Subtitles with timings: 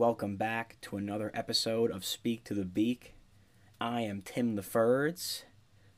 [0.00, 3.12] Welcome back to another episode of Speak to the Beak.
[3.78, 5.44] I am Tim the Furds,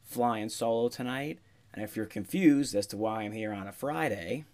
[0.03, 1.39] flying solo tonight.
[1.73, 4.45] And if you're confused as to why I'm here on a Friday,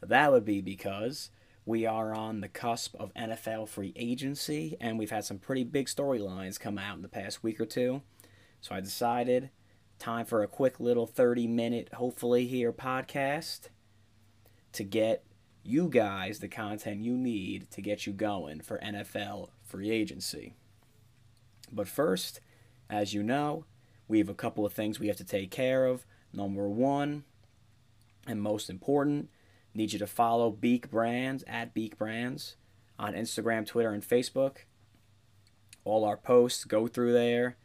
[0.00, 1.30] that would be because
[1.66, 5.86] we are on the cusp of NFL free agency and we've had some pretty big
[5.86, 8.02] storylines come out in the past week or two.
[8.60, 9.50] So I decided
[9.98, 13.62] time for a quick little 30 minute, hopefully, here podcast
[14.74, 15.24] to get
[15.64, 20.54] you guys the content you need to get you going for NFL free agency.
[21.70, 22.40] But first,
[22.90, 23.64] as you know,
[24.08, 26.04] we have a couple of things we have to take care of.
[26.32, 27.24] Number one,
[28.26, 29.30] and most important,
[29.74, 32.56] need you to follow Beak Brands at Beak Brands
[32.98, 34.58] on Instagram, Twitter, and Facebook.
[35.84, 37.56] All our posts go through there,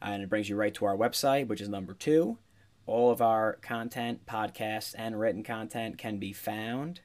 [0.00, 2.38] and it brings you right to our website, which is number two.
[2.86, 7.00] All of our content, podcasts, and written content can be found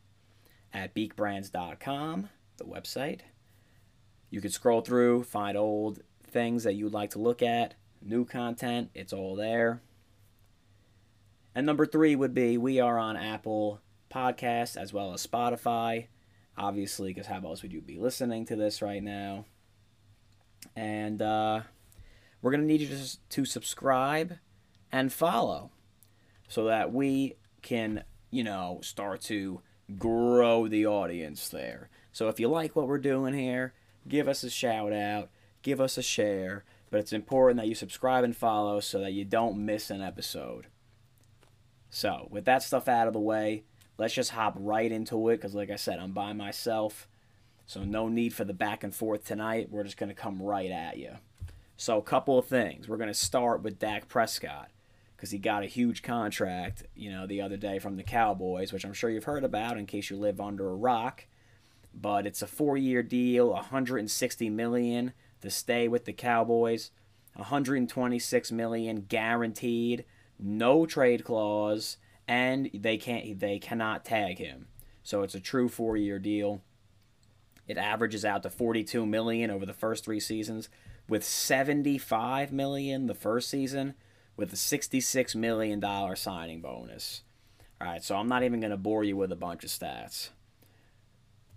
[0.73, 3.21] at beakbrands.com, the website.
[4.29, 8.89] You can scroll through, find old things that you'd like to look at, new content,
[8.93, 9.81] it's all there.
[11.53, 16.07] And number three would be we are on Apple Podcasts as well as Spotify,
[16.57, 19.45] obviously, because how else would you be listening to this right now?
[20.75, 21.61] And uh,
[22.41, 24.37] we're going to need you to, to subscribe
[24.91, 25.71] and follow
[26.47, 29.61] so that we can, you know, start to
[29.97, 31.89] grow the audience there.
[32.11, 33.73] So if you like what we're doing here,
[34.07, 35.29] give us a shout out,
[35.61, 39.23] give us a share, but it's important that you subscribe and follow so that you
[39.25, 40.67] don't miss an episode.
[41.89, 43.63] So, with that stuff out of the way,
[43.97, 47.07] let's just hop right into it because, like I said, I'm by myself.
[47.65, 49.69] So, no need for the back and forth tonight.
[49.69, 51.15] We're just going to come right at you.
[51.75, 52.87] So, a couple of things.
[52.87, 54.69] We're going to start with Dak Prescott
[55.21, 58.83] because he got a huge contract, you know, the other day from the Cowboys, which
[58.83, 61.27] I'm sure you've heard about in case you live under a rock.
[61.93, 66.89] But it's a four-year deal, 160 million to stay with the Cowboys,
[67.35, 70.05] 126 million guaranteed
[70.39, 74.69] no trade clause, and they can't they cannot tag him.
[75.03, 76.63] So it's a true four year deal.
[77.67, 80.67] It averages out to 42 million over the first three seasons,
[81.07, 83.93] with 75 million the first season,
[84.37, 87.23] with a 66 million dollar signing bonus.
[87.79, 90.29] All right, so I'm not even going to bore you with a bunch of stats.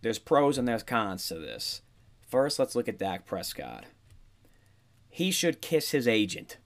[0.01, 1.83] There's pros and there's cons to this.
[2.29, 3.85] First, let's look at Dak Prescott.
[5.09, 6.59] He should kiss his agent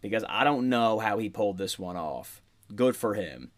[0.00, 2.42] because I don't know how he pulled this one off.
[2.74, 3.52] Good for him.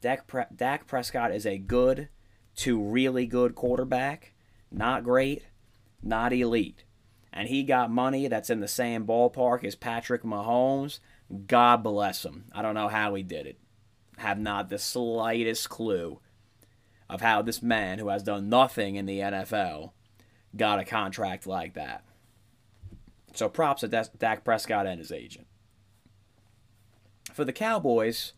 [0.00, 2.08] Dak, Pre- Dak Prescott is a good
[2.56, 4.32] to really good quarterback.
[4.70, 5.46] Not great,
[6.02, 6.84] not elite.
[7.32, 11.00] And he got money that's in the same ballpark as Patrick Mahomes.
[11.46, 12.44] God bless him.
[12.52, 13.58] I don't know how he did it.
[14.18, 16.20] Have not the slightest clue
[17.08, 19.92] of how this man who has done nothing in the NFL
[20.56, 22.04] got a contract like that.
[23.34, 25.46] So props to Dak Prescott and his agent
[27.32, 28.32] for the Cowboys,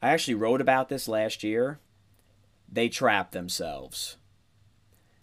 [0.00, 1.78] I actually wrote about this last year.
[2.70, 4.16] They trapped themselves.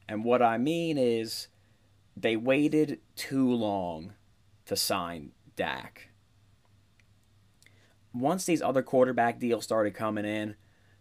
[0.07, 1.47] And what I mean is
[2.15, 4.13] they waited too long
[4.65, 6.09] to sign Dak.
[8.13, 10.55] Once these other quarterback deals started coming in,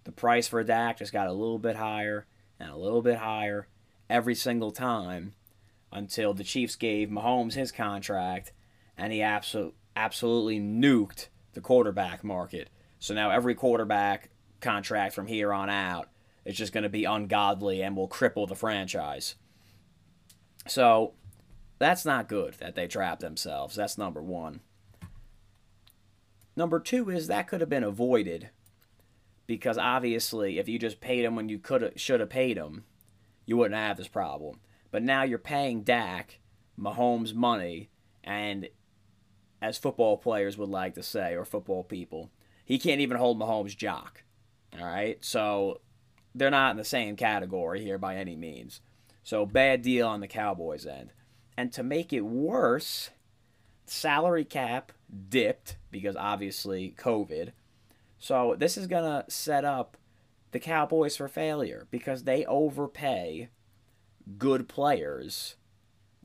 [0.04, 2.26] the price for Dak just got a little bit higher
[2.58, 3.68] and a little bit higher
[4.08, 5.34] every single time
[5.92, 8.52] until the Chiefs gave Mahomes his contract
[8.96, 12.70] and he absol- absolutely nuked the quarterback market.
[12.98, 16.08] So now every quarterback contract from here on out
[16.44, 19.34] is just going to be ungodly and will cripple the franchise.
[20.66, 21.14] So
[21.78, 23.74] that's not good that they trap themselves.
[23.74, 24.60] That's number one.
[26.56, 28.50] Number two is that could have been avoided
[29.46, 32.84] because obviously if you just paid him when you could should have paid him,
[33.46, 34.60] you wouldn't have this problem.
[34.90, 36.40] But now you're paying Dak
[36.78, 37.90] Mahomes money
[38.24, 38.68] and
[39.62, 42.30] as football players would like to say, or football people.
[42.64, 44.22] He can't even hold Mahomes' jock.
[44.78, 45.80] All right, so
[46.34, 48.80] they're not in the same category here by any means.
[49.22, 51.12] So bad deal on the Cowboys' end.
[51.56, 53.10] And to make it worse,
[53.84, 54.92] salary cap
[55.28, 57.52] dipped because obviously COVID.
[58.18, 59.96] So this is going to set up
[60.52, 63.48] the Cowboys for failure because they overpay
[64.38, 65.56] good players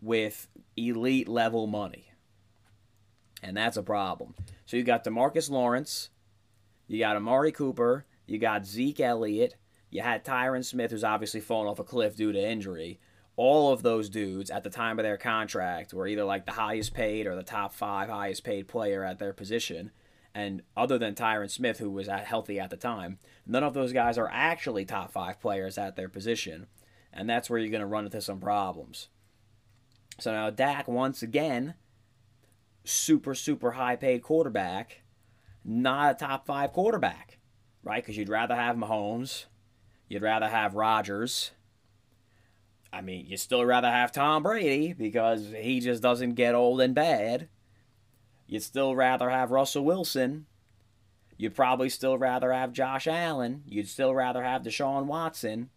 [0.02, 2.12] with elite level money
[3.46, 4.34] and that's a problem.
[4.66, 6.10] So you got Demarcus Lawrence,
[6.88, 9.56] you got Amari Cooper, you got Zeke Elliott,
[9.92, 13.00] you had Tyron Smith, who's obviously fallen off a cliff due to injury.
[13.38, 16.94] All of those dudes at the time of their contract were either like the highest
[16.94, 19.92] paid or the top five highest paid player at their position.
[20.34, 23.94] And other than Tyron Smith, who was at healthy at the time, none of those
[23.94, 26.68] guys are actually top five players at their position.
[27.14, 29.08] And that's where you're going to run into some problems.
[30.20, 31.76] So now Dak, once again,
[32.84, 35.02] super, super high paid quarterback,
[35.64, 37.40] not a top five quarterback,
[37.84, 38.04] right?
[38.04, 39.46] Because you'd rather have Mahomes,
[40.08, 41.52] you'd rather have Rodgers.
[42.96, 46.96] I mean, you still rather have Tom Brady because he just doesn't get old and
[46.96, 47.50] bad.
[48.48, 50.46] You'd still rather have Russell Wilson.
[51.36, 53.64] You'd probably still rather have Josh Allen.
[53.68, 55.70] You'd still rather have Deshaun Watson.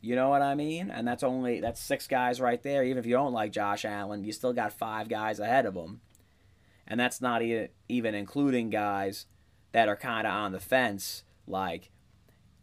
[0.00, 0.90] You know what I mean?
[0.90, 2.84] And that's only that's six guys right there.
[2.84, 6.02] Even if you don't like Josh Allen, you still got five guys ahead of him.
[6.86, 9.26] And that's not even including guys
[9.72, 11.90] that are kind of on the fence like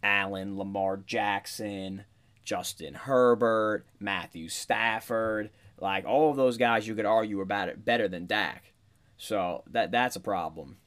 [0.02, 2.06] Allen, Lamar Jackson,
[2.48, 5.50] Justin Herbert, Matthew Stafford.
[5.82, 8.72] Like all of those guys you could argue about it better than Dak.
[9.18, 10.78] So that that's a problem.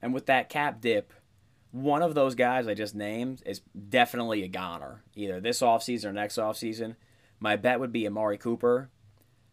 [0.00, 1.12] And with that cap dip,
[1.70, 6.12] one of those guys I just named is definitely a goner, either this offseason or
[6.14, 6.96] next offseason.
[7.38, 8.88] My bet would be Amari Cooper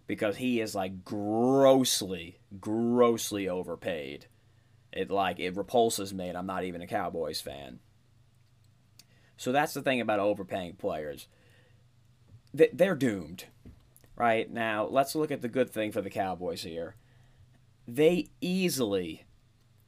[0.08, 4.28] because he is like grossly, grossly overpaid.
[4.94, 7.80] It like it repulses me, and I'm not even a Cowboys fan.
[9.40, 11.30] So that's the thing about overpaying players.
[12.54, 13.46] They're doomed,
[14.18, 14.52] right?
[14.52, 16.96] Now, let's look at the good thing for the Cowboys here.
[17.88, 19.26] They easily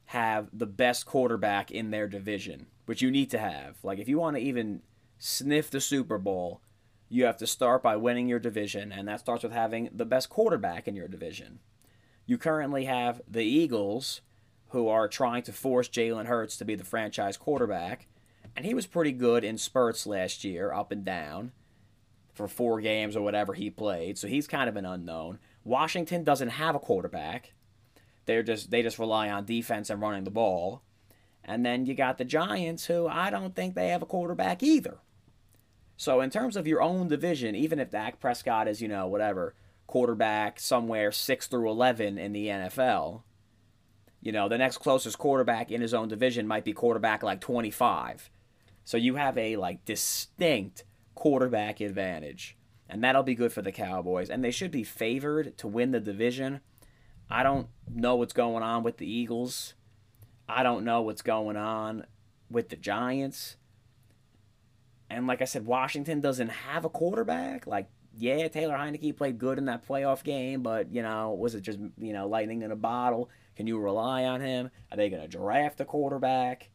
[0.06, 3.75] have the best quarterback in their division, which you need to have.
[3.83, 4.83] Like, if you want to even
[5.19, 6.62] sniff the Super Bowl,
[7.09, 10.30] you have to start by winning your division, and that starts with having the best
[10.30, 11.59] quarterback in your division.
[12.25, 14.21] You currently have the Eagles,
[14.69, 18.07] who are trying to force Jalen Hurts to be the franchise quarterback,
[18.56, 21.51] and he was pretty good in spurts last year, up and down,
[22.33, 25.39] for four games or whatever he played, so he's kind of an unknown.
[25.63, 27.53] Washington doesn't have a quarterback.
[28.25, 30.83] They're just they just rely on defense and running the ball.
[31.44, 35.00] And then you got the Giants, who I don't think they have a quarterback either.
[35.98, 39.56] So in terms of your own division, even if Dak Prescott is, you know, whatever,
[39.88, 43.24] quarterback somewhere six through eleven in the NFL,
[44.21, 47.71] you know, the next closest quarterback in his own division might be quarterback like twenty
[47.71, 48.30] five.
[48.91, 50.83] So you have a like distinct
[51.15, 52.57] quarterback advantage.
[52.89, 54.29] And that'll be good for the Cowboys.
[54.29, 56.59] And they should be favored to win the division
[57.29, 59.75] I don't know what's going on with the Eagles.
[60.49, 62.05] I don't know what's going on
[62.49, 63.55] with the Giants.
[65.09, 67.65] And like I said, Washington doesn't have a quarterback.
[67.65, 71.61] Like, yeah, Taylor Heinicke played good in that playoff game, but, you know, was it
[71.61, 73.29] just, you know, lightning in a bottle?
[73.55, 74.69] Can you rely on him?
[74.91, 76.71] Are they going to draft a quarterback?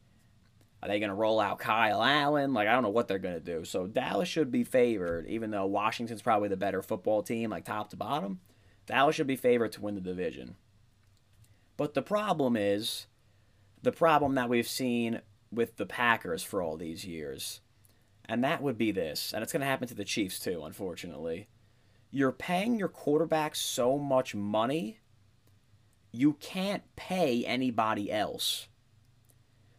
[0.81, 2.53] Are they going to roll out Kyle Allen?
[2.53, 3.65] Like, I don't know what they're going to do.
[3.65, 7.89] So Dallas should be favored, even though Washington's probably the better football team, like top
[7.89, 8.39] to bottom.
[8.85, 10.55] Dallas should be favored to win the division.
[11.77, 13.07] But the problem is
[13.81, 15.21] the problem that we've seen
[15.51, 17.61] with the Packers for all these years.
[18.25, 21.47] And that would be this, and it's going to happen to the Chiefs too, unfortunately.
[22.11, 24.99] You're paying your quarterback so much money,
[26.11, 28.67] you can't pay anybody else.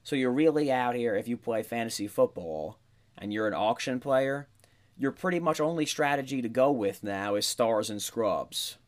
[0.08, 2.78] So you're really out here if you play fantasy football
[3.18, 4.48] and you're an auction player,
[4.96, 8.78] your pretty much only strategy to go with now is stars and scrubs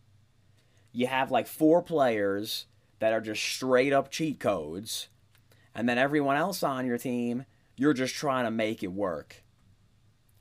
[0.92, 2.66] you have like four players
[2.98, 5.08] that are just straight up cheat codes,
[5.74, 7.44] and then everyone else on your team,
[7.76, 9.42] you're just trying to make it work.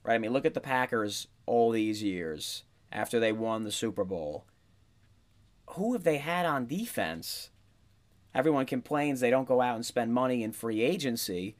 [0.03, 0.15] Right?
[0.15, 4.45] I mean, look at the Packers all these years after they won the Super Bowl.
[5.71, 7.51] Who have they had on defense?
[8.33, 11.55] Everyone complains they don't go out and spend money in free agency,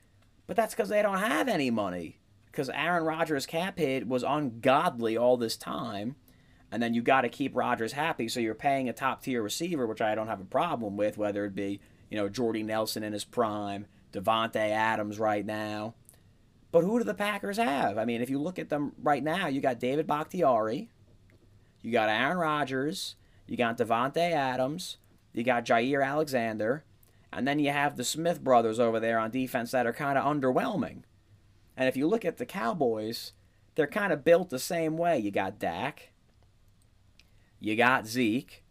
[0.47, 2.19] but that's because they don't have any money.
[2.45, 6.15] Because Aaron Rodgers' cap hit was ungodly all this time
[6.71, 8.27] and then you got to keep Rodgers happy.
[8.27, 11.45] So you're paying a top tier receiver, which I don't have a problem with, whether
[11.45, 15.95] it be you know Jordy Nelson in his prime, Davante Adams right now.
[16.71, 17.97] But who do the Packers have?
[17.97, 20.89] I mean, if you look at them right now, you got David Bakhtiari,
[21.81, 23.15] you got Aaron Rodgers,
[23.47, 24.97] you got Davante Adams,
[25.33, 26.83] you got Jaire Alexander,
[27.31, 30.25] and then you have the Smith brothers over there on defense that are kind of
[30.25, 31.03] underwhelming.
[31.77, 33.33] And if you look at the Cowboys,
[33.75, 35.19] they're kind of built the same way.
[35.19, 36.09] You got Dak,
[37.59, 38.63] you got Zeke.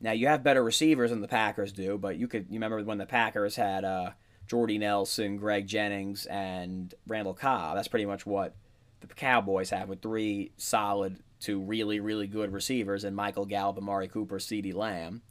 [0.00, 2.98] Now you have better receivers than the Packers do, but you could you remember when
[2.98, 4.10] the Packers had uh,
[4.46, 7.76] Jordy Nelson, Greg Jennings, and Randall Cobb.
[7.76, 8.54] That's pretty much what
[9.00, 14.08] the Cowboys have with three solid to really really good receivers and Michael Gallup, Amari
[14.08, 15.22] Cooper, CeeDee Lamb.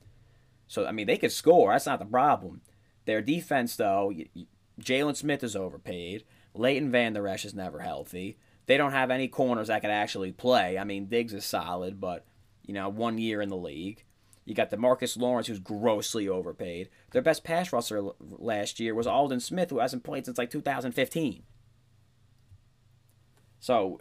[0.72, 1.74] So I mean they could score.
[1.74, 2.62] That's not the problem.
[3.04, 4.13] Their defense though,
[4.82, 6.24] Jaylon Smith is overpaid.
[6.54, 8.38] Leighton Vander Esch is never healthy.
[8.68, 10.78] They don't have any corners that could actually play.
[10.78, 12.25] I mean Diggs is solid, but
[12.66, 14.06] you know, one year in the league.
[14.46, 16.88] You got DeMarcus Lawrence, who's grossly overpaid.
[17.12, 21.44] Their best pass rusher last year was Aldon Smith, who hasn't played since like 2015.
[23.60, 24.00] So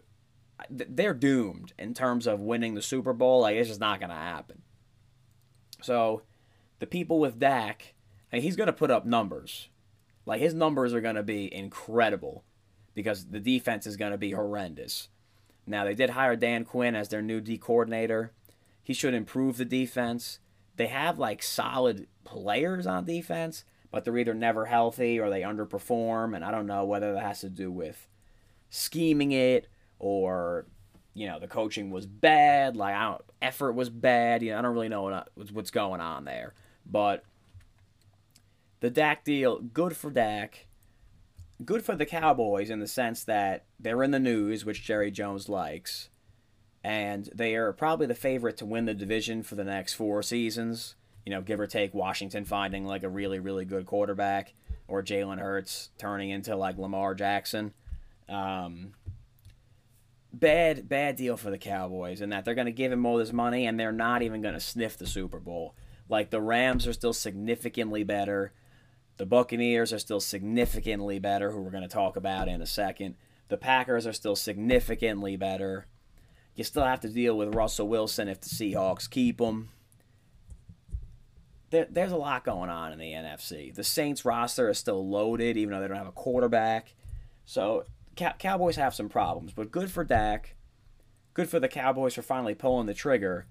[0.71, 3.41] they're doomed in terms of winning the Super Bowl.
[3.41, 4.63] Like, it's just not going to happen.
[5.83, 6.23] So
[6.81, 7.95] the people with Dak,
[8.33, 9.69] mean, he's going to put up numbers.
[10.27, 12.45] Like, his numbers are going to be incredible
[12.95, 15.09] because the defense is going to be horrendous.
[15.67, 18.33] Now, they did hire Dan Quinn as their new D coordinator.
[18.83, 20.41] He should improve the defense.
[20.77, 26.35] They have like solid players on defense, but they're either never healthy or they underperform.
[26.35, 28.09] And I don't know whether that has to do with
[28.71, 29.69] scheming it
[29.99, 30.67] or
[31.15, 34.43] you know the coaching was bad, like I don't, effort was bad.
[34.43, 36.55] You know, I don't really know what, what's going on there,
[36.91, 37.25] but
[38.81, 40.67] the Dak deal, good for Dak,
[41.65, 45.49] good for the Cowboys in the sense that they're in the news, which Jerry Jones
[45.49, 46.09] likes,
[46.83, 50.95] and they are probably the favorite to win the division for the next four seasons.
[51.27, 54.55] You know, give or take Washington finding like a really, really good quarterback,
[54.89, 57.75] or Jalen Hurts turning into like Lamar Jackson.
[58.29, 58.95] Um,
[60.33, 63.33] bad bad deal for the Cowboys in that they're going to give him all this
[63.33, 65.75] money and they're not even going to sniff the Super Bowl.
[66.11, 68.53] Like the Rams are still significantly better.
[69.17, 73.15] The Buccaneers are still significantly better, who we're going to talk about in a second.
[73.49, 75.87] The Packers are still significantly better.
[76.57, 79.69] You still have to deal with Russell Wilson if the Seahawks keep him.
[81.71, 83.73] There, there's a lot going on in the NFC.
[83.73, 86.95] The Saints roster is still loaded, even though they don't have a quarterback.
[87.45, 87.85] So
[88.17, 90.57] Cow- Cowboys have some problems, but good for Dak.
[91.35, 93.47] Good for the Cowboys for finally pulling the trigger.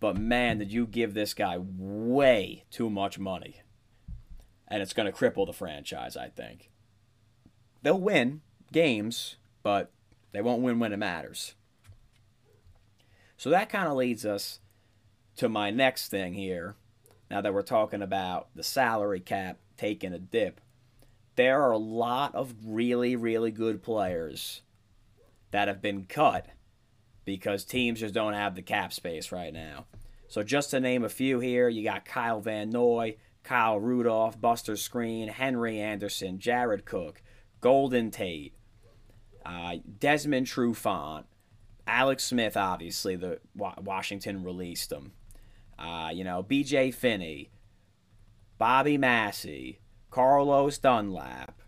[0.00, 3.60] But man, did you give this guy way too much money.
[4.68, 6.70] And it's going to cripple the franchise, I think.
[7.82, 8.40] They'll win
[8.72, 9.92] games, but
[10.32, 11.54] they won't win when it matters.
[13.36, 14.60] So that kind of leads us
[15.36, 16.76] to my next thing here.
[17.30, 20.60] Now that we're talking about the salary cap taking a dip,
[21.36, 24.62] there are a lot of really, really good players
[25.50, 26.46] that have been cut
[27.24, 29.86] because teams just don't have the cap space right now.
[30.28, 34.72] So just to name a few here, you got Kyle Van Noy, Kyle Rudolph, Buster
[34.72, 37.22] Skrine, Henry Anderson, Jared Cook,
[37.60, 38.54] Golden Tate,
[39.44, 41.24] uh, Desmond Trufant,
[41.86, 42.56] Alex Smith.
[42.56, 45.12] Obviously, the Washington released him.
[45.78, 46.92] Uh, you know, B.J.
[46.92, 47.50] Finney,
[48.58, 51.60] Bobby Massie, Carlos Dunlap.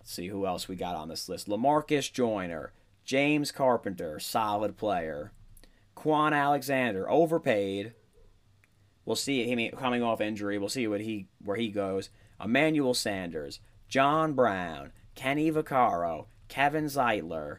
[0.00, 1.48] Let's see who else we got on this list.
[1.48, 2.72] Lamarcus Joyner,
[3.04, 5.32] James Carpenter, solid player.
[5.96, 7.92] Kwon Alexander, overpaid.
[9.04, 10.58] We'll see him coming off injury.
[10.58, 12.08] We'll see what he where he goes.
[12.42, 17.58] Emmanuel Sanders, John Brown, Kenny Vaccaro, Kevin Zeitler,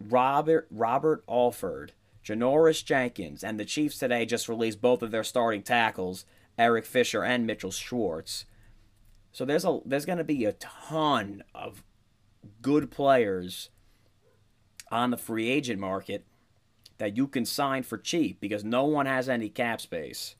[0.00, 1.92] Robert Robert Alford,
[2.24, 6.26] Janoris Jenkins, and the Chiefs today just released both of their starting tackles,
[6.58, 8.44] Eric Fisher and Mitchell Schwartz.
[9.32, 11.84] So there's a there's going to be a ton of
[12.60, 13.70] good players
[14.94, 16.24] on the free agent market
[16.98, 20.36] that you can sign for cheap because no one has any cap space.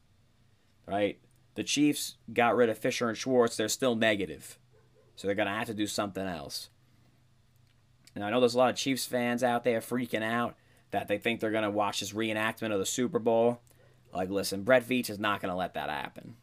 [0.87, 1.19] Right?
[1.57, 4.59] The Chiefs got rid of Fisher and Schwartz, they're still negative.
[5.17, 6.69] So they're going to have to do something else.
[8.15, 10.55] Now I know there's a lot of Chiefs fans out there freaking out
[10.93, 13.61] that they think they're going to watch this reenactment of the Super Bowl.
[14.13, 16.37] Like, listen, Brett Veach is not going to let that happen.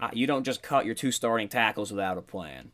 [0.00, 2.70] Uh, you don't just cut your two starting tackles without a plan,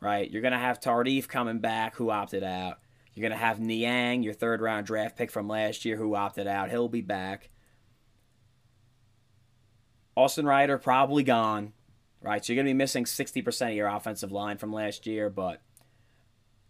[0.00, 0.30] right?
[0.30, 2.80] You're going to have Tardif coming back, who opted out.
[3.18, 6.46] You're going to have Niang, your third round draft pick from last year, who opted
[6.46, 6.70] out.
[6.70, 7.50] He'll be back.
[10.14, 11.72] Austin Reiter probably gone,
[12.22, 12.44] right?
[12.44, 15.60] So you're going to be missing 60% of your offensive line from last year, but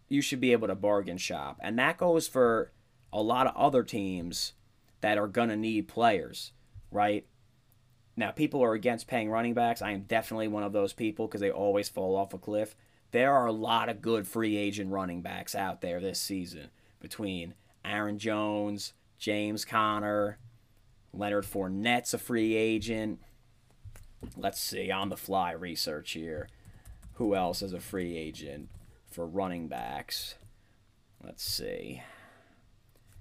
[0.07, 1.59] you should be able to bargain shop.
[1.61, 2.71] And that goes for
[3.13, 4.53] a lot of other teams
[5.01, 6.51] that are going to need players,
[6.89, 7.27] right?
[8.17, 9.83] Now, people are against paying running backs.
[9.83, 12.75] I am definitely one of those people because they always fall off a cliff.
[13.11, 17.55] There are a lot of good free agent running backs out there this season between
[17.83, 20.37] Aaron Jones, James Conner,
[21.13, 23.19] Leonard Fournette's a free agent.
[24.37, 26.49] Let's see, on the fly research here.
[27.13, 28.69] Who else is a free agent
[29.09, 30.35] for running backs?
[31.23, 32.03] Let's see.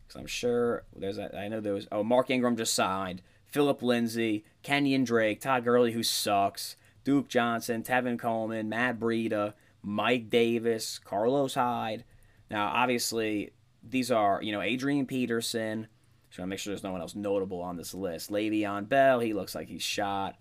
[0.06, 3.22] Because I'm sure there's, a, I know there was, oh, Mark Ingram just signed.
[3.46, 10.30] Philip Lindsay, Kenyon Drake, Todd Gurley, who sucks, Duke Johnson, Tevin Coleman, Matt Breida, Mike
[10.30, 12.04] Davis, Carlos Hyde.
[12.50, 15.88] Now, obviously, these are, you know, Adrian Peterson.
[16.28, 18.30] Just want to make sure there's no one else notable on this list.
[18.30, 20.36] Le'Veon Bell, he looks like he's shot.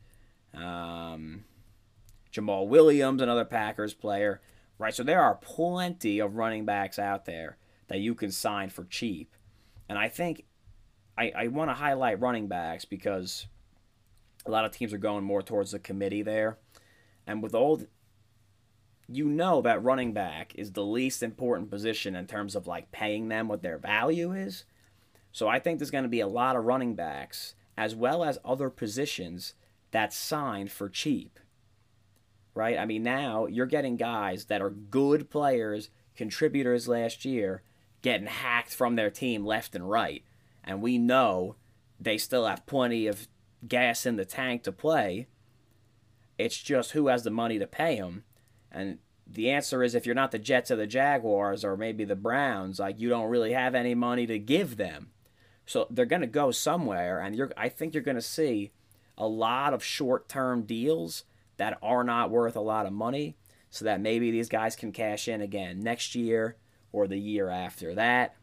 [0.53, 1.45] Um,
[2.31, 4.41] Jamaal Williams, another Packers player.
[4.79, 8.83] Right, so there are plenty of running backs out there that you can sign for
[8.83, 9.35] cheap.
[9.89, 10.43] And I think
[11.17, 13.47] I, I want to highlight running backs because
[14.45, 16.59] a lot of teams are going more towards the committee there.
[17.25, 17.81] And with all
[19.07, 23.29] you know that running back is the least important position in terms of like paying
[23.29, 24.65] them what their value is.
[25.31, 28.39] So I think there's going to be a lot of running backs as well as
[28.43, 29.53] other positions
[29.91, 31.39] that signed for cheap.
[32.53, 32.77] Right?
[32.77, 37.61] I mean, now you're getting guys that are good players, contributors last year,
[38.01, 40.23] getting hacked from their team left and right.
[40.63, 41.55] And we know
[41.99, 43.27] they still have plenty of
[43.67, 45.27] gas in the tank to play.
[46.37, 48.23] It's just who has the money to pay them.
[48.71, 52.15] And the answer is if you're not the Jets or the Jaguars or maybe the
[52.15, 55.11] Browns, like you don't really have any money to give them.
[55.65, 57.51] So they're going to go somewhere, and you're.
[57.57, 58.71] I think you're going to see
[59.17, 61.25] a lot of short-term deals
[61.57, 63.35] that are not worth a lot of money,
[63.69, 66.55] so that maybe these guys can cash in again next year
[66.93, 68.35] or the year after that.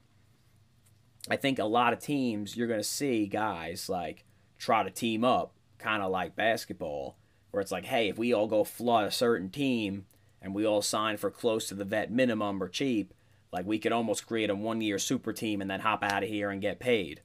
[1.31, 4.26] I think a lot of teams you're going to see guys like
[4.59, 7.16] try to team up, kind of like basketball,
[7.50, 10.04] where it's like, hey, if we all go flood a certain team
[10.44, 13.14] and we all sign for close to the vet minimum or cheap,
[13.50, 16.28] like we could almost create a one year super team and then hop out of
[16.28, 17.22] here and get paid.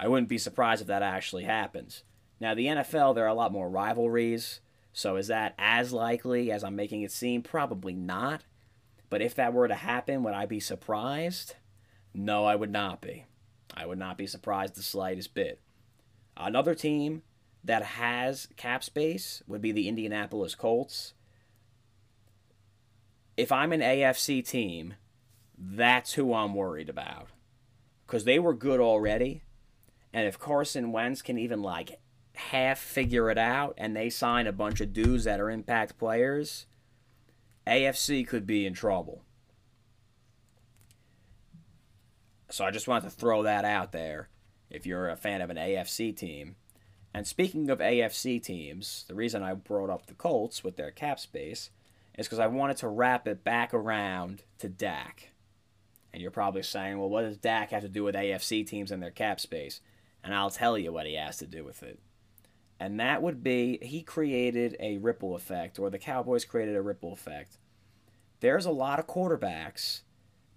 [0.00, 2.02] I wouldn't be surprised if that actually happens.
[2.40, 4.60] Now, the NFL, there are a lot more rivalries.
[4.92, 7.40] So is that as likely as I'm making it seem?
[7.40, 8.42] Probably not.
[9.08, 11.54] But if that were to happen, would I be surprised?
[12.12, 13.26] No, I would not be.
[13.72, 15.60] I would not be surprised the slightest bit.
[16.36, 17.22] Another team
[17.62, 21.14] that has cap space would be the Indianapolis Colts.
[23.36, 24.94] If I'm an AFC team
[25.58, 27.28] that's who I'm worried about.
[28.06, 29.42] Because they were good already.
[30.12, 32.00] And if Carson Wentz can even like
[32.34, 36.66] half figure it out and they sign a bunch of dudes that are impact players,
[37.66, 39.22] AFC could be in trouble.
[42.50, 44.28] So I just wanted to throw that out there
[44.70, 46.56] if you're a fan of an AFC team.
[47.12, 51.18] And speaking of AFC teams, the reason I brought up the Colts with their cap
[51.18, 51.70] space
[52.16, 55.32] is because I wanted to wrap it back around to Dak.
[56.12, 59.02] And you're probably saying, well, what does Dak have to do with AFC teams and
[59.02, 59.80] their cap space?
[60.22, 61.98] And I'll tell you what he has to do with it.
[62.78, 67.12] And that would be he created a ripple effect, or the Cowboys created a ripple
[67.12, 67.58] effect.
[68.40, 70.02] There's a lot of quarterbacks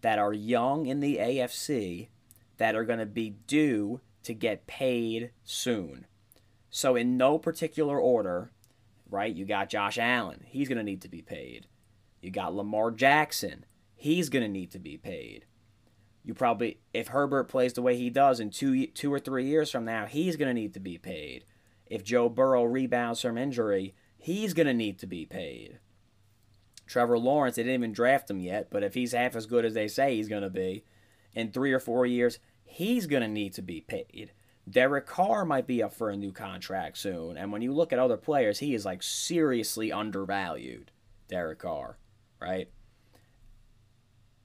[0.01, 2.09] that are young in the AFC
[2.57, 6.05] that are going to be due to get paid soon.
[6.69, 8.51] So, in no particular order,
[9.09, 10.43] right, you got Josh Allen.
[10.45, 11.67] He's going to need to be paid.
[12.21, 13.65] You got Lamar Jackson
[13.97, 15.45] he's going to need to be paid.
[16.23, 19.71] You probably, if Herbert plays the way he does in two, two or three years
[19.71, 21.45] from now, he's going to need to be paid.
[21.85, 25.79] If Joe Burrow rebounds from injury, he's going to need to be paid.
[26.85, 29.73] Trevor Lawrence, they didn't even draft him yet, but if he's half as good as
[29.73, 30.83] they say he's going to be,
[31.33, 34.31] in three or four years, he's going to need to be paid.
[34.69, 37.99] Derek Carr might be up for a new contract soon, and when you look at
[37.99, 40.91] other players, he is like seriously undervalued.
[41.29, 41.97] Derek Carr,
[42.41, 42.69] right?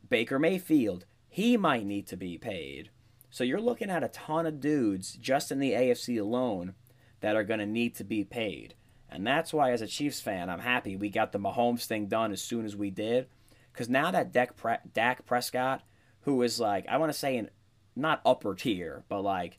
[0.08, 2.90] Baker Mayfield, he might need to be paid.
[3.30, 6.74] So you're looking at a ton of dudes just in the AFC alone
[7.20, 8.74] that are going to need to be paid.
[9.08, 12.32] And that's why, as a Chiefs fan, I'm happy we got the Mahomes thing done
[12.32, 13.28] as soon as we did.
[13.72, 15.82] Because now that Dak, Pre- Dak Prescott,
[16.22, 17.48] who is like, I want to say, in
[17.96, 19.58] not upper tier, but like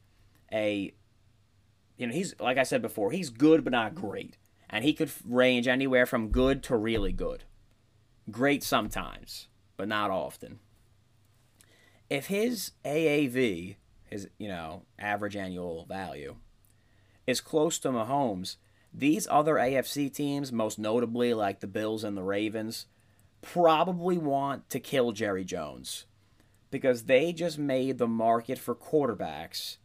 [0.54, 0.94] a,
[1.98, 4.38] you know, he's, like I said before, he's good but not great.
[4.70, 7.44] And he could range anywhere from good to really good.
[8.32, 10.60] Great sometimes but not often.
[12.10, 16.36] If his AAV, his you know average annual value,
[17.26, 18.58] is close to Mahomes,
[18.94, 22.86] these other AFC teams, most notably like the Bills and the Ravens,
[23.42, 26.06] probably want to kill Jerry Jones
[26.70, 29.78] because they just made the market for quarterbacks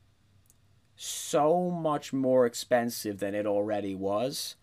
[1.01, 4.57] so much more expensive than it already was.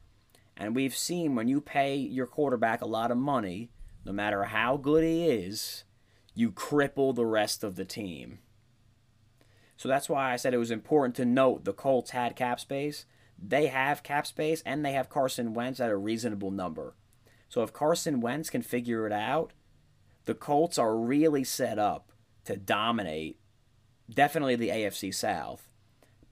[0.57, 3.71] And we've seen when you pay your quarterback a lot of money,
[4.03, 5.85] no matter how good he is,
[6.33, 8.39] you cripple the rest of the team.
[9.77, 13.05] So that's why I said it was important to note the Colts had cap space.
[13.41, 16.95] They have cap space and they have Carson Wentz at a reasonable number.
[17.47, 19.53] So if Carson Wentz can figure it out,
[20.25, 22.11] the Colts are really set up
[22.43, 23.39] to dominate
[24.13, 25.64] definitely the AFC South.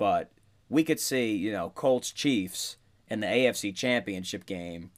[0.03, 0.33] But
[0.67, 2.75] we could see, you know, Colts Chiefs
[3.07, 4.91] in the AFC Championship game,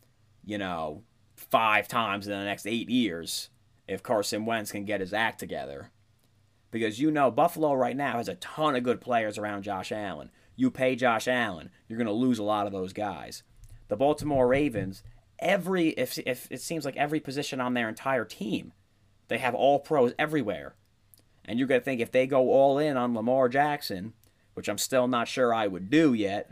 [0.43, 1.03] you know,
[1.35, 3.51] five times in the next eight years
[3.87, 5.91] if Carson Wentz can get his act together.
[6.71, 10.31] Because you know, Buffalo right now has a ton of good players around Josh Allen.
[10.55, 13.43] You pay Josh Allen, you're going to lose a lot of those guys.
[13.89, 15.03] The Baltimore Ravens,
[15.37, 18.73] every if, if it seems like every position on their entire team,
[19.27, 20.73] they have all pros everywhere.
[21.47, 24.13] And you're going to think if they go all in on Lamar Jackson,
[24.55, 26.51] which I'm still not sure I would do yet,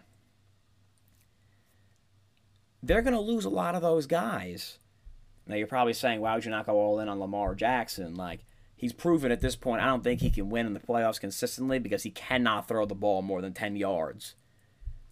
[2.83, 4.77] they're going to lose a lot of those guys.
[5.47, 8.15] Now you're probably saying, why would you not go all in on Lamar Jackson?
[8.15, 11.19] Like he's proven at this point, I don't think he can win in the playoffs
[11.19, 14.35] consistently because he cannot throw the ball more than 10 yards.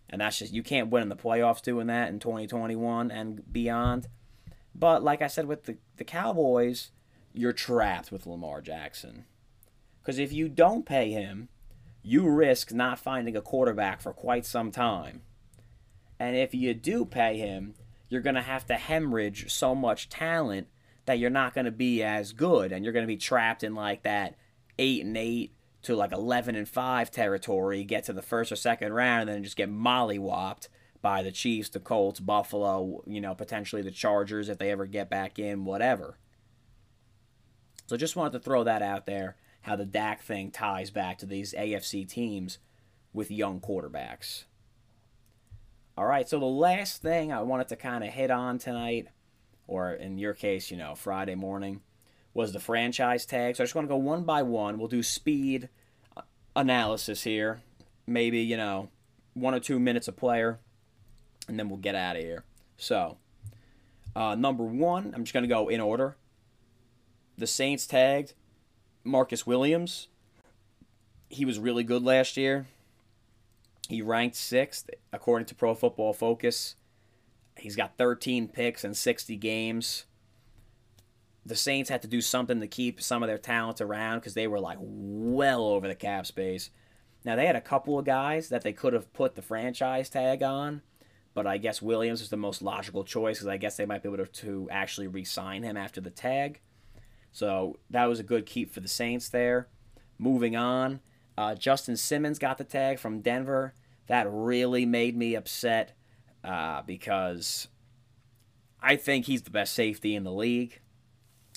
[0.10, 4.08] And that's just you can't win in the playoffs doing that in 2021 and beyond.
[4.76, 6.92] But like I said with the, the Cowboys,
[7.34, 9.26] you're trapped with Lamar Jackson.
[10.02, 11.48] Because if you don't pay him,
[12.04, 15.22] you risk not finding a quarterback for quite some time.
[16.20, 17.76] And if you do pay him,
[18.10, 20.68] you're going to have to hemorrhage so much talent
[21.06, 23.74] that you're not going to be as good and you're going to be trapped in
[23.74, 24.36] like that
[24.78, 28.94] 8 and 8 to like 11 and 5 territory, get to the first or second
[28.94, 30.68] round and then just get mollywopped
[31.02, 35.10] by the Chiefs, the Colts, Buffalo, you know, potentially the Chargers if they ever get
[35.10, 36.18] back in, whatever.
[37.88, 41.26] So just wanted to throw that out there how the Dak thing ties back to
[41.26, 42.58] these AFC teams
[43.14, 44.46] with young quarterbacks.
[45.98, 49.10] All right, so the last thing I wanted to kind of hit on tonight,
[49.68, 51.82] or in your case, you know, Friday morning,
[52.34, 53.56] was the franchise tag.
[53.56, 54.80] So I just want to go one by one.
[54.80, 55.70] We'll do speed
[56.56, 57.62] analysis here.
[58.08, 58.90] Maybe, you know,
[59.34, 60.60] one or two minutes a player,
[61.48, 62.46] and then we'll get out of here.
[62.78, 63.18] So,
[64.16, 66.16] uh, number one, I'm just going to go in order.
[67.38, 68.34] The Saints tagged
[69.04, 70.08] Marcus Williams.
[71.30, 72.68] He was really good last year.
[73.88, 76.76] He ranked sixth according to Pro Football Focus.
[77.58, 80.06] He's got 13 picks in 60 games.
[81.46, 84.48] The Saints had to do something to keep some of their talent around because they
[84.48, 86.70] were like well over the cap space.
[87.26, 90.44] Now they had a couple of guys that they could have put the franchise tag
[90.44, 90.82] on,
[91.34, 94.10] but I guess Williams was the most logical choice because I guess they might be
[94.10, 96.62] able to, to actually re-sign him after the tag.
[97.32, 99.68] So that was a good keep for the Saints there.
[100.18, 101.00] Moving on,
[101.38, 103.74] uh, Justin Simmons got the tag from Denver.
[104.08, 105.94] That really made me upset
[106.44, 107.68] uh, because
[108.82, 110.82] I think he's the best safety in the league.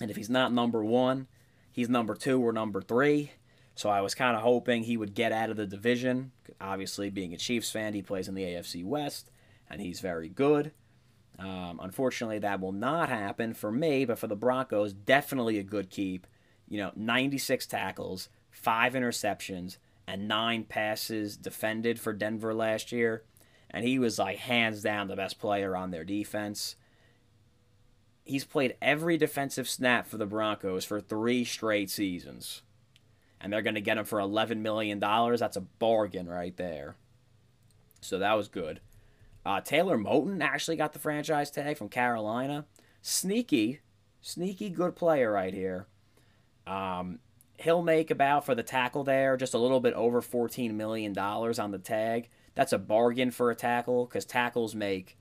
[0.01, 1.27] And if he's not number one,
[1.73, 3.33] he's number two or number three.
[3.75, 6.33] So I was kind of hoping he would get out of the division.
[6.61, 9.31] Obviously, being a Chiefs fan, he plays in the AFC West,
[9.69, 10.73] and he's very good.
[11.39, 15.91] Um, unfortunately, that will not happen for me, but for the Broncos, definitely a good
[15.91, 16.27] keep.
[16.69, 23.25] You know, 96 tackles, five interceptions, and nine passes defended for Denver last year.
[23.71, 26.77] And he was like hands down the best player on their defense.
[28.25, 32.63] He's played every defensive snap for the Broncos for three straight seasons.
[33.41, 34.99] And they're going to get him for $11 million.
[35.01, 36.97] That's a bargain right there.
[38.01, 38.81] So that was good.
[39.45, 42.65] Uh, Taylor Moton actually got the franchise tag from Carolina.
[43.03, 43.81] Sneaky,
[44.21, 45.87] sneaky good player right here.
[46.67, 47.19] Um,
[47.59, 51.71] he'll make about for the tackle there just a little bit over $14 million on
[51.71, 52.31] the tag.
[52.55, 55.19] That's a bargain for a tackle because tackles make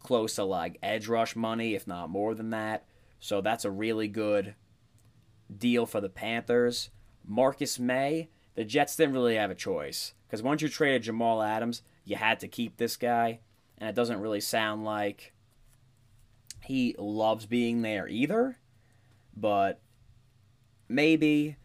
[0.00, 2.86] close to like edge rush money, if not more than that.
[3.20, 4.56] So that's a really good
[5.56, 6.90] deal for the Panthers.
[7.24, 11.82] Marcus Maye, the Jets didn't really have a choice because once you traded Jamal Adams,
[12.04, 13.38] you had to keep this guy
[13.82, 15.32] and it doesn't really sound like
[16.62, 18.58] he loves being there either.
[19.36, 19.80] But
[20.88, 21.56] maybe,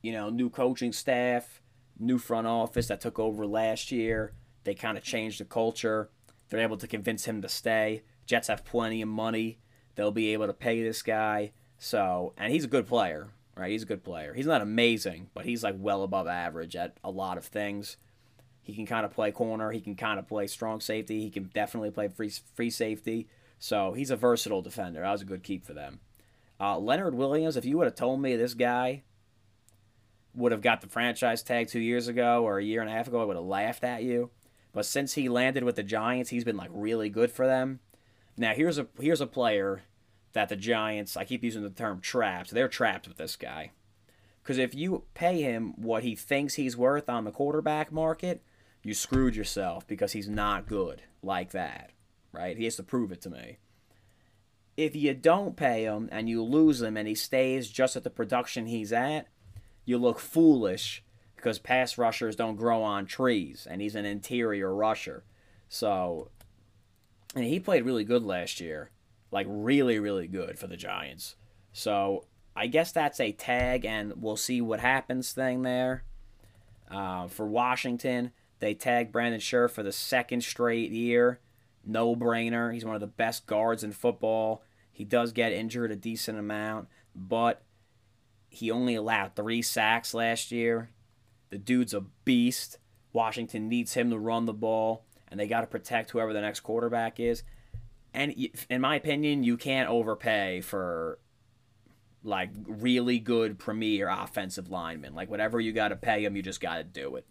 [0.00, 1.60] you know, new coaching staff,
[1.98, 4.32] new front office that took over last year,
[4.64, 6.08] they kind of changed the culture.
[6.48, 8.04] They're able to convince him to stay.
[8.24, 9.58] Jets have plenty of money.
[9.96, 11.52] They'll be able to pay this guy.
[11.76, 13.70] So, and he's a good player, right?
[13.70, 14.32] He's a good player.
[14.32, 17.98] He's not amazing, but he's like well above average at a lot of things.
[18.64, 19.70] He can kind of play corner.
[19.70, 21.20] He can kind of play strong safety.
[21.20, 23.28] He can definitely play free free safety.
[23.58, 25.00] So he's a versatile defender.
[25.00, 26.00] That was a good keep for them.
[26.58, 29.02] Uh, Leonard Williams, if you would have told me this guy
[30.34, 33.06] would have got the franchise tag two years ago or a year and a half
[33.06, 34.30] ago, I would have laughed at you.
[34.72, 37.80] But since he landed with the Giants, he's been like really good for them.
[38.36, 39.82] Now here's a here's a player
[40.32, 42.50] that the Giants, I keep using the term trapped.
[42.50, 43.70] They're trapped with this guy.
[44.42, 48.42] Because if you pay him what he thinks he's worth on the quarterback market,
[48.84, 51.90] you screwed yourself because he's not good like that,
[52.32, 52.56] right?
[52.56, 53.58] He has to prove it to me.
[54.76, 58.10] If you don't pay him and you lose him and he stays just at the
[58.10, 59.28] production he's at,
[59.84, 61.02] you look foolish
[61.36, 65.24] because pass rushers don't grow on trees and he's an interior rusher.
[65.68, 66.30] So,
[67.34, 68.90] and he played really good last year,
[69.30, 71.36] like really, really good for the Giants.
[71.72, 76.04] So, I guess that's a tag, and we'll see what happens thing there.
[76.88, 78.30] Uh, for Washington,
[78.64, 81.38] they tagged Brandon Scherff for the second straight year.
[81.84, 82.72] No brainer.
[82.72, 84.62] He's one of the best guards in football.
[84.90, 87.62] He does get injured a decent amount, but
[88.48, 90.88] he only allowed three sacks last year.
[91.50, 92.78] The dude's a beast.
[93.12, 96.60] Washington needs him to run the ball, and they got to protect whoever the next
[96.60, 97.42] quarterback is.
[98.14, 98.34] and
[98.70, 101.18] in my opinion, you can't overpay for
[102.22, 105.14] like really good premier offensive linemen.
[105.14, 107.26] Like whatever you got to pay them, you just got to do it.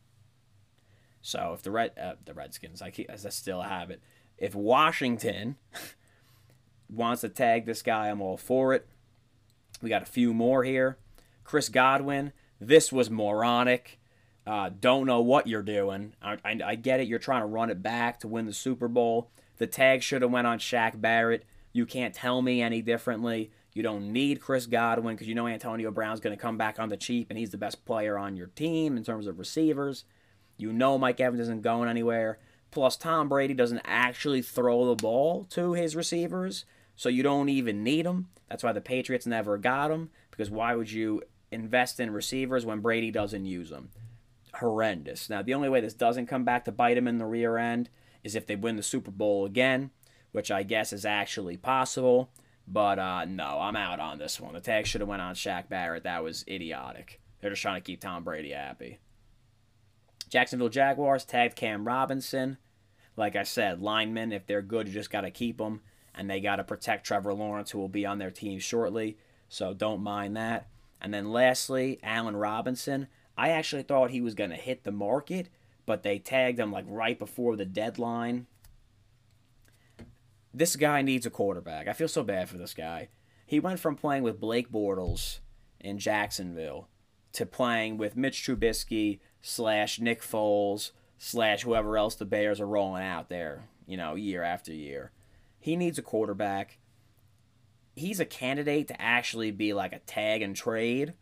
[1.24, 4.02] So if the red uh, the Redskins, I keep, still have it.
[4.38, 5.56] If Washington
[6.90, 8.86] wants to tag this guy, I'm all for it.
[9.82, 10.98] We got a few more here.
[11.46, 14.00] Chris Godwin, this was moronic.
[14.46, 16.14] Uh, don't know what you're doing.
[16.22, 17.08] I, I, I, get it.
[17.08, 19.30] You're trying to run it back to win the Super Bowl.
[19.58, 21.46] The tag should have went on Shaq Barrett.
[21.72, 23.52] You can't tell me any differently.
[23.74, 26.90] You don't need Chris Godwin because you know Antonio Brown's going to come back on
[26.90, 30.04] the cheap and he's the best player on your team in terms of receivers.
[30.64, 32.40] You know Mike Evans isn't going anywhere.
[32.72, 36.64] Plus, Tom Brady doesn't actually throw the ball to his receivers,
[36.96, 38.30] so you don't even need him.
[38.48, 41.22] That's why the Patriots never got him because why would you
[41.52, 43.90] invest in receivers when Brady doesn't use them?
[44.54, 45.30] Horrendous.
[45.30, 47.90] Now, the only way this doesn't come back to bite him in the rear end
[48.24, 49.92] is if they win the Super Bowl again,
[50.32, 52.30] which I guess is actually possible.
[52.66, 54.54] But uh, no, I'm out on this one.
[54.54, 56.04] The tag should have went on Shaq Barrett.
[56.04, 57.20] That was idiotic.
[57.42, 59.00] They're just trying to keep Tom Brady happy.
[60.34, 62.58] Jacksonville Jaguars tagged Cam Robinson.
[63.16, 65.82] Like I said, linemen, if they're good, you just got to keep them.
[66.16, 69.20] And they got to protect Trevor Lawrence, who will be on their team shortly.
[69.48, 70.70] So don't mind that.
[71.00, 73.10] And then lastly, Allen Robinson.
[73.38, 75.50] I actually thought he was going to hit the market,
[75.86, 78.48] but they tagged him like right before the deadline
[80.54, 81.88] this guy needs a quarterback.
[81.88, 83.10] I feel so bad for this guy.
[83.46, 85.40] He went from playing with Blake Bortles
[85.80, 86.90] in Jacksonville
[87.34, 93.04] to playing with Mitch Trubisky slash Nick Foles slash whoever else the Bears are rolling
[93.04, 95.12] out there, you know, year after year.
[95.60, 96.80] He needs a quarterback.
[97.96, 101.14] He's a candidate to actually be like a tag and trade,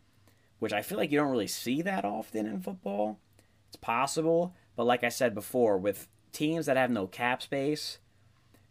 [0.59, 3.19] which I feel like you don't really see that often in football.
[3.67, 7.97] It's possible, but like I said before, with teams that have no cap space,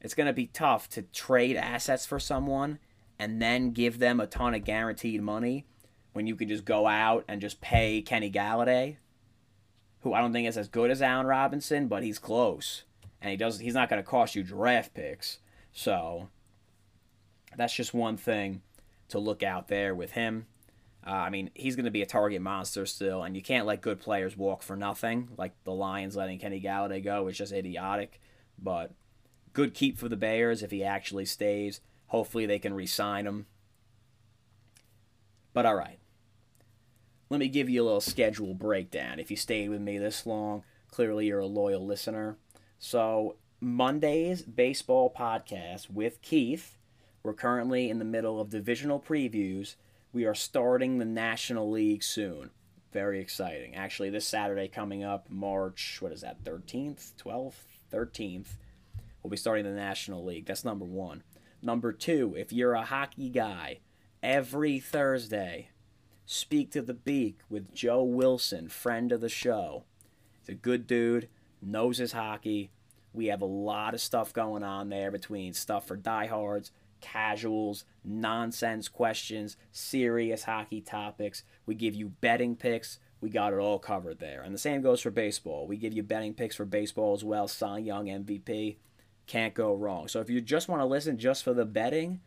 [0.01, 2.79] it's going to be tough to trade assets for someone
[3.19, 5.67] and then give them a ton of guaranteed money
[6.13, 8.97] when you can just go out and just pay Kenny Golladay,
[10.01, 12.85] who I don't think is as good as Allen Robinson, but he's close.
[13.21, 15.39] And he does he's not going to cost you draft picks.
[15.73, 16.29] So
[17.57, 18.63] that's just one thing
[19.09, 20.47] to look out there with him.
[21.07, 23.81] Uh, I mean, he's going to be a target monster still, and you can't let
[23.81, 25.31] good players walk for nothing.
[25.37, 28.21] Like the Lions letting Kenny Golladay go is just idiotic.
[28.59, 28.93] But
[29.53, 31.81] good keep for the Bears if he actually stays.
[32.09, 33.47] Hopefully they can re-sign him.
[35.53, 36.00] But all right.
[37.31, 39.21] Let me give you a little schedule breakdown.
[39.21, 42.39] If you stayed with me this long, clearly you're a loyal listener.
[42.81, 46.77] So, Monday's baseball podcast with Keith.
[47.23, 49.77] We're currently in the middle of divisional previews.
[50.13, 52.51] We are starting the National League soon.
[52.93, 53.77] Very exciting.
[53.77, 57.63] Actually, this Saturday coming up, March, what is that, 13th, 12th,
[57.93, 58.57] 13th,
[59.23, 60.47] we'll be starting the National League.
[60.47, 61.23] That's number one.
[61.63, 63.79] Number two, if you're a hockey guy,
[64.21, 65.70] every Thursday,
[66.33, 69.83] speak to the beak with Joe Wilson, friend of the show.
[70.39, 71.29] He's a good dude,
[71.61, 72.71] knows his hockey.
[73.13, 78.87] We have a lot of stuff going on there between stuff for diehards, casuals, nonsense
[78.87, 81.43] questions, serious hockey topics.
[81.67, 83.01] We give you betting picks.
[83.21, 84.43] We got it all covered there.
[84.43, 85.67] And the same goes for baseball.
[85.67, 87.49] We give you betting picks for baseball as well.
[87.49, 88.77] Cy Young MVP.
[89.27, 90.07] Can't go wrong.
[90.07, 92.21] So if you just want to listen just for the betting,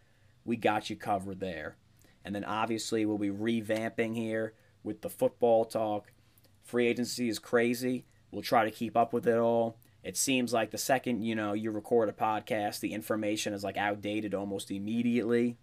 [0.44, 1.78] we got you covered there.
[2.26, 6.12] And then obviously we'll be revamping here with the football talk.
[6.64, 8.06] Free agency is crazy.
[8.32, 9.78] We'll try to keep up with it all.
[10.04, 13.78] It seems like the second, you know, you record a podcast, the information is like
[13.78, 15.58] outdated almost immediately.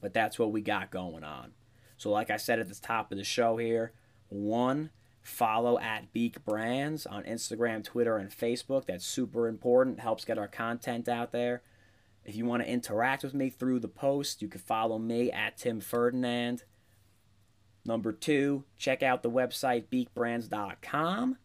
[0.00, 1.52] But that's what we got going on.
[1.96, 3.92] So like I said at the top of the show here,
[4.28, 4.90] one,
[5.26, 8.86] Follow at Beak Brands on Instagram, Twitter, and Facebook.
[8.86, 9.98] That's super important.
[9.98, 11.62] Helps get our content out there.
[12.26, 15.56] If you want to interact with me through the post, you can follow me at
[15.56, 16.64] Tim Ferdinand.
[17.84, 21.38] Number two, check out the website beakbrands.com.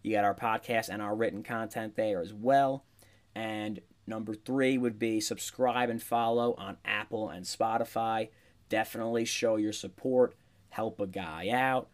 [0.00, 2.84] You got our podcast and our written content there as well.
[3.34, 8.28] And number three would be subscribe and follow on Apple and Spotify.
[8.68, 10.36] Definitely show your support,
[10.68, 11.88] help a guy out.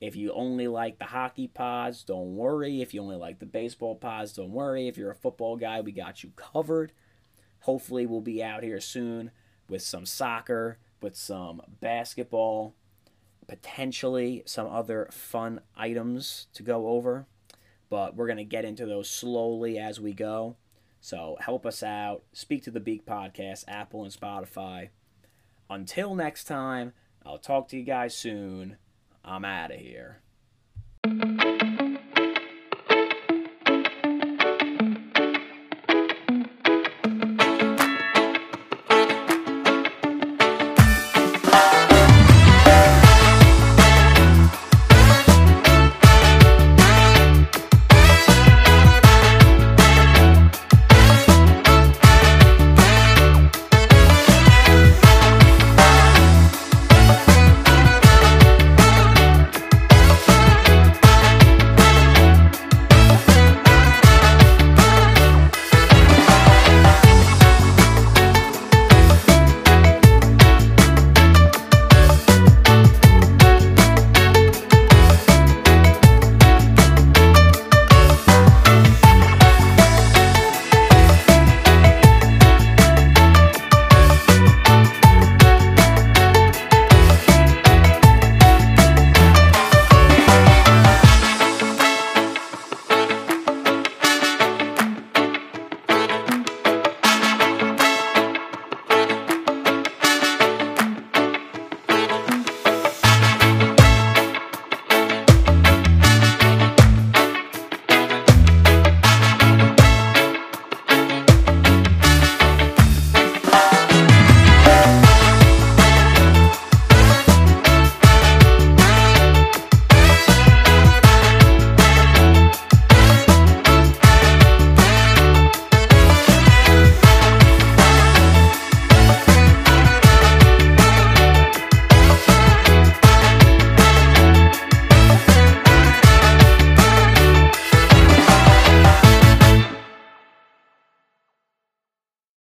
[0.00, 2.82] If you only like the hockey pods, don't worry.
[2.82, 4.88] If you only like the baseball pods, don't worry.
[4.88, 6.90] If you're a football guy, we got you covered.
[7.64, 9.30] Hopefully, we'll be out here soon
[9.70, 12.74] with some soccer, with some basketball,
[13.46, 17.26] potentially some other fun items to go over.
[17.88, 20.56] But we're going to get into those slowly as we go.
[21.00, 22.24] So help us out.
[22.34, 24.90] Speak to the Beak Podcast, Apple and Spotify.
[25.70, 26.92] Until next time,
[27.24, 28.76] I'll talk to you guys soon.
[29.24, 30.20] I'm out of here.